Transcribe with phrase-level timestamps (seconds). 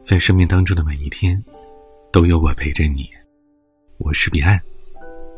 [0.00, 1.42] 在生命当中的每一天，
[2.12, 3.08] 都有我陪着你。
[3.98, 4.60] 我是彼岸，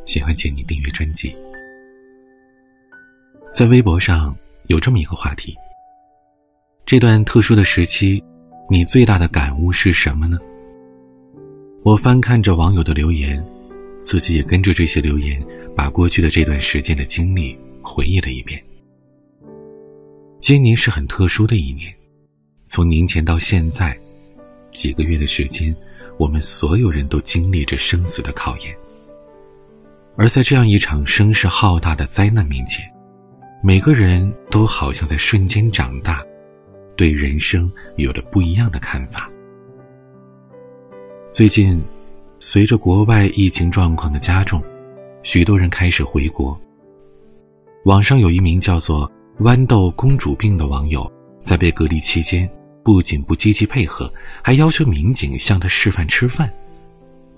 [0.05, 1.35] 喜欢请你订阅专辑。
[3.53, 4.35] 在微博上
[4.67, 5.55] 有这么一个话题：
[6.85, 8.23] 这段特殊的时期，
[8.69, 10.39] 你最大的感悟是什么呢？
[11.85, 13.41] 我翻看着网友的留言，
[14.01, 15.41] 自己也跟着这些留言，
[15.77, 18.61] 把过去的这段时间的经历回忆了一遍。
[20.41, 21.95] 今年是很特殊的一年，
[22.77, 23.99] 从年前到现在，
[24.71, 25.75] 几个月的时间，
[26.19, 28.77] 我们所有人都经历着生死的考验。
[30.15, 32.85] 而在这样一场声势浩大的灾难面前，
[33.63, 36.23] 每个人都好像在瞬间长大，
[36.97, 39.27] 对人生有了不一样的看法。
[41.31, 41.83] 最近，
[42.41, 44.63] 随着国外疫情状况的加重，
[45.23, 46.55] 许多人开始回国。
[47.87, 49.11] 网上有一名叫做。
[49.39, 51.11] 豌豆公主病的网友
[51.43, 52.49] 在被隔离期间，
[52.87, 54.09] 不仅不积极配合，
[54.45, 56.49] 还要求民警向他示范吃饭。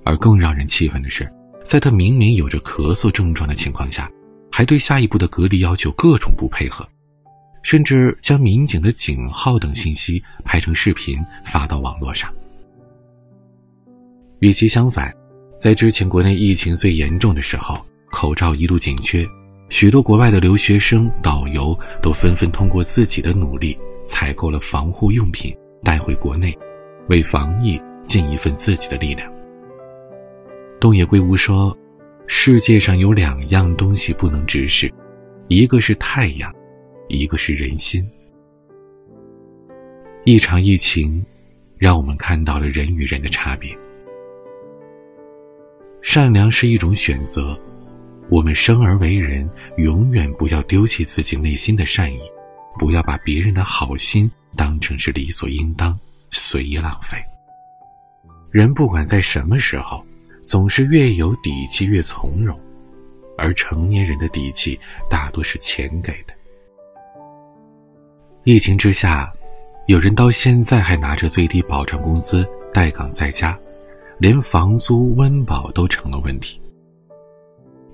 [0.05, 1.27] 而更让人气愤的是，
[1.65, 4.11] 在他明明有着咳嗽症状的情况下，
[4.53, 6.87] 还对下一步的隔离要求各种不配合，
[7.63, 12.31] 甚至将民警的警号等信息拍成视频发到网络上。
[14.41, 15.11] 与其相反，
[15.59, 19.27] 在之前国内疫情最严重的时候，口罩一度紧缺。
[19.71, 23.77] 许多国外的留学生、导游都纷纷通过自己的努力
[24.09, 26.57] 采购了防护用品，带回国内，
[27.09, 29.31] 为防疫尽一份自己的力量。
[30.81, 31.77] 东野圭吾说
[32.27, 34.91] ：“世界上有两样东西不能直视，
[35.49, 36.53] 一个是太阳，
[37.09, 38.05] 一个是人心。”
[40.25, 41.23] 一场疫情，
[41.79, 43.77] 让我们看到了人与人的差别。
[46.01, 47.59] 善良是一种选择。
[48.31, 52.19] 我们生而为人，永远不要丢弃自己内心的善意，
[52.79, 55.99] 不要把别人的好心当成是理所应当，
[56.31, 57.19] 随意浪费。
[58.51, 60.03] 人不管在什么时候，
[60.43, 62.59] 总是越有底气越从容，
[63.37, 64.79] 而成年人的底气
[65.11, 66.33] 大多是钱给的。
[68.45, 69.31] 疫情之下，
[69.87, 73.59] 有人到现在还拿着最低保障工资待岗在家，
[74.19, 76.59] 连房租温饱都成了问题。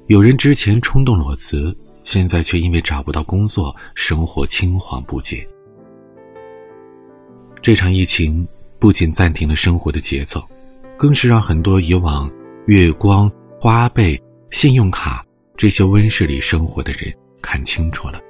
[0.06, 5.44] 有人之前冲动裸辞，现在却因为找不到工作，生活青黄不接。
[7.60, 8.46] 这场疫情
[8.78, 10.46] 不仅暂停了生活的节奏，
[10.96, 12.30] 更是让很多以往
[12.66, 14.20] 月光、花呗、
[14.50, 15.24] 信用卡
[15.56, 18.20] 这些温室里生活的人看清楚了，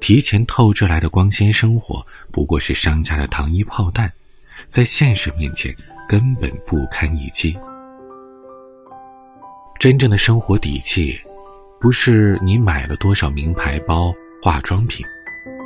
[0.00, 4.10] 提前透支来的光鲜生活不过是商家的糖衣炮弹，
[4.66, 5.74] 在现实面前
[6.08, 7.54] 根本不堪一击。
[9.78, 11.18] 真正的生活底气，
[11.80, 15.04] 不是你买了多少名牌包、化妆品，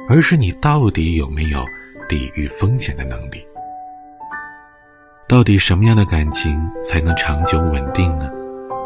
[0.09, 1.65] 而是你到底有没有
[2.09, 3.45] 抵御风险的能力。
[5.29, 8.31] 到底什么样的感情才能长久稳定呢？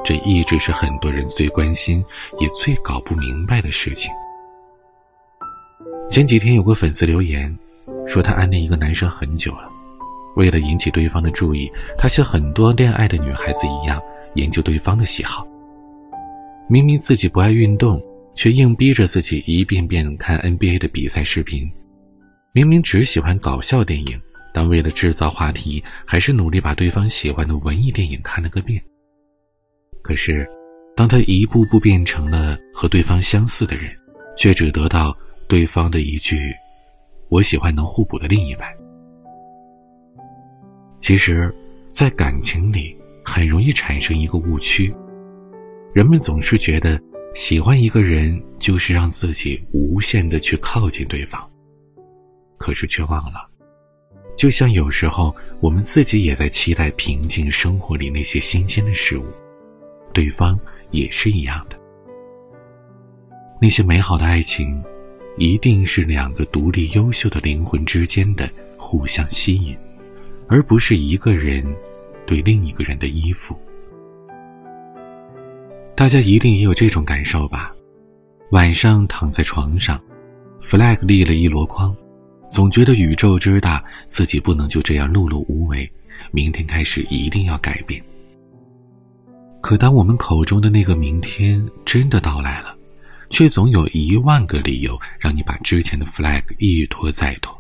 [0.03, 2.03] 这一直是很多人最关心
[2.41, 4.11] 也最搞不明白的事情。
[6.09, 7.55] 前几天有个粉丝留言，
[8.07, 9.71] 说他暗恋一个男生很久了，
[10.35, 14.01] 为了引起对方的注意，他像很多恋爱的女孩子一样。
[14.35, 15.47] 研究对方的喜好。
[16.71, 17.99] 明明自己不爱运动，
[18.35, 21.67] 却硬逼着自己一遍遍看 NBA 的比赛视频。
[22.53, 24.21] 明明只喜欢搞笑电影，
[24.53, 28.79] 但为了制造话题，还是努力把对方喜欢的文艺电影看了个遍。
[30.03, 30.47] 可是，
[30.95, 33.91] 当他一步步变成了和对方相似的人，
[34.37, 35.17] 却只得到
[35.49, 36.53] 对方的一句
[37.31, 38.69] ：“我喜欢能互补的另一半。”
[41.01, 41.51] 其实，
[41.93, 42.95] 在感情里。
[43.31, 44.91] 很容易产生一个误区，
[45.95, 47.01] 人们总是觉得
[47.35, 51.41] 喜欢一个人就是让自己无限的去靠近对方，
[52.57, 53.45] 可是却忘了，
[54.37, 59.25] 就像有时候我们自己也在期待平静生活里那些新鲜的事物，
[60.13, 60.59] 对方
[60.91, 61.79] 也是一样的。
[63.61, 64.83] 那些美好的爱情，
[65.37, 69.77] 一定是两个独立优秀的灵魂之间的互相吸引，
[70.49, 71.65] 而不是一个人。
[72.27, 73.59] 对另一个人的依附，
[75.99, 77.75] 大家一定也有这种感受吧？
[78.53, 80.01] 晚上躺在床上
[80.63, 81.93] ，flag 立了一箩筐，
[82.49, 85.91] 总觉得宇宙之大，自己不能就这样碌碌无为，
[86.31, 88.01] 明天开始一定要改变。
[89.61, 92.77] 可当我们口中的那个明天真的到来了，
[93.29, 97.53] 却总有一万个理由让你把之前的 flag 一拖再拖，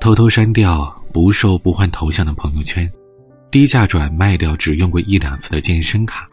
[0.00, 0.92] 偷偷删掉。
[1.12, 2.90] 不瘦不换头像的朋友圈，
[3.50, 6.28] 低价转卖掉只用过一两次的健身卡，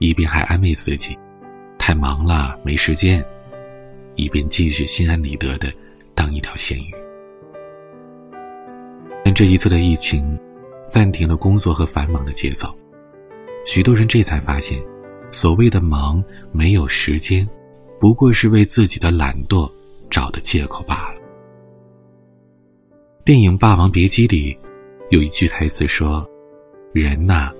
[0.00, 1.18] 一边还安慰自己
[1.78, 3.24] 太忙了没时间，
[4.16, 5.72] 一边继续心安理得的
[6.14, 6.92] 当一条咸鱼。
[9.24, 10.38] 但这一次的疫情，
[10.86, 12.68] 暂停了工作和繁忙的节奏，
[13.64, 14.78] 许多人这才发现，
[15.32, 17.48] 所谓的忙没有时间，
[17.98, 19.70] 不过是为自己的懒惰
[20.10, 21.20] 找的借口罢了。
[23.24, 24.54] 电影《霸王别姬》里，
[25.10, 26.24] 有一句台词说
[26.94, 27.50] ：“人呐，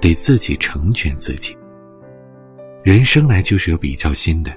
[0.00, 1.54] 得自己成全自己。
[2.82, 4.50] 人生来就是有比较心的，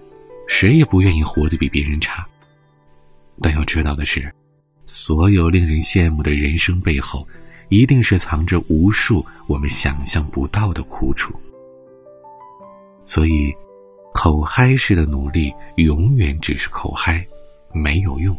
[0.47, 2.25] 谁也不愿意活得比别人差。
[3.41, 4.33] 但要知道的是。”
[4.89, 7.27] 所有令人羡慕的人生背后，
[7.67, 11.33] 一定是藏着无数我们想象不到的苦楚。
[13.05, 13.53] 所以，
[14.13, 17.27] 口嗨式的努力永远只是口嗨，
[17.73, 18.33] 没有用。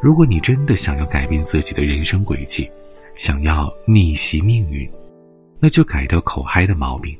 [0.00, 2.66] 如果你真的想要改变自己的人生轨迹，
[3.14, 4.90] 想要逆袭命运，
[5.60, 7.16] 那就改掉口嗨的毛病，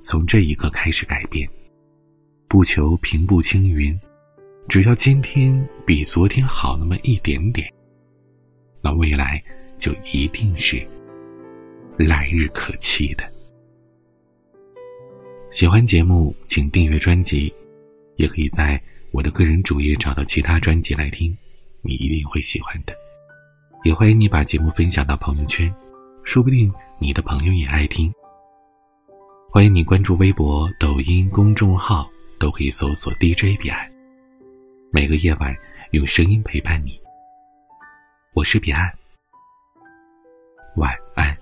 [0.00, 1.48] 从这一刻开始改变，
[2.48, 3.98] 不求平步青云。
[4.68, 7.68] 只要今天比昨天好那么一点点，
[8.80, 9.42] 那未来
[9.78, 10.80] 就一定是
[11.96, 13.24] 来日可期的。
[15.50, 17.52] 喜欢节目，请订阅专辑，
[18.16, 18.80] 也可以在
[19.10, 21.36] 我的个人主页找到其他专辑来听，
[21.82, 23.01] 你一定会喜欢的。
[23.84, 25.72] 也欢迎你把节目分享到朋友圈，
[26.22, 28.12] 说不定你的朋友也爱听。
[29.50, 32.08] 欢迎你关注微博、抖音公众号，
[32.38, 33.90] 都可以搜索 DJ 彼岸。
[34.92, 35.52] 每个夜晚，
[35.90, 36.96] 用声音陪伴你。
[38.34, 38.88] 我是彼岸，
[40.76, 41.41] 晚安。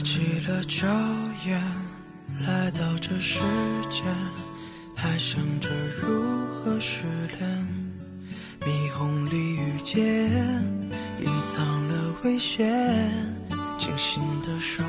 [0.00, 0.86] 起了照
[1.46, 1.62] 烟，
[2.40, 3.40] 来到这世
[3.90, 4.04] 间，
[4.94, 7.02] 还想着如何失
[7.38, 7.68] 恋。
[8.60, 10.04] 霓虹里遇见，
[11.20, 12.68] 隐藏了危险，
[13.78, 14.82] 精心的收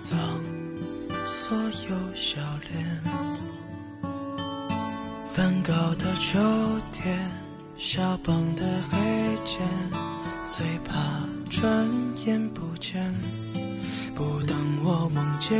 [0.00, 0.18] 藏
[1.26, 1.56] 所
[1.88, 2.40] 有笑
[2.70, 3.02] 脸。
[5.26, 6.38] 梵高的秋
[6.92, 7.18] 天，
[7.76, 8.98] 肖邦的黑
[9.44, 9.60] 键，
[10.46, 10.94] 最怕
[11.50, 11.68] 转
[12.24, 13.12] 眼不见。
[14.14, 15.58] 不等我梦见，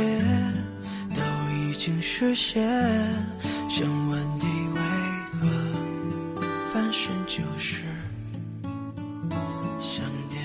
[1.13, 1.21] 都
[1.53, 2.63] 已经实现。
[3.69, 4.79] 想问你为
[5.33, 5.47] 何
[6.73, 7.83] 翻身就是
[9.79, 10.41] 想念？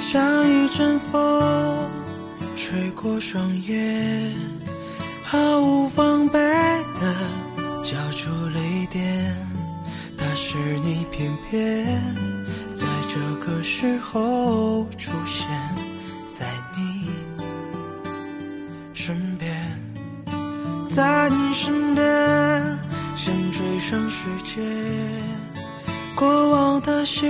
[0.00, 1.88] 像一阵风
[2.54, 4.34] 吹过双眼，
[5.22, 6.38] 毫无防备
[7.00, 7.14] 的
[7.82, 9.34] 交出泪点，
[10.24, 11.84] 但是你偏偏。
[12.70, 15.48] 在这个时候出现
[16.28, 16.46] 在
[16.76, 17.10] 你
[18.94, 19.52] 身边，
[20.86, 22.78] 在你身边，
[23.16, 24.64] 先追上时间。
[26.14, 27.26] 过往的夕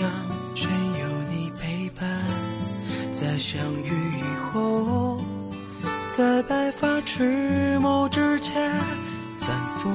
[0.00, 0.10] 阳，
[0.54, 2.08] 全有你陪伴。
[3.12, 5.20] 在相遇以后，
[6.16, 8.70] 在白发迟暮之前，
[9.38, 9.90] 反复。